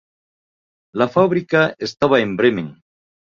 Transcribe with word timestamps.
La 0.95 1.07
fábrica 1.09 1.75
estaba 1.77 2.21
en 2.21 2.35
Bremen. 2.35 2.81